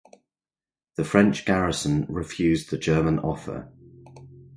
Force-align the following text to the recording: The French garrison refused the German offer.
The 0.95 1.03
French 1.03 1.45
garrison 1.45 2.07
refused 2.09 2.71
the 2.71 2.79
German 2.79 3.19
offer. 3.19 3.71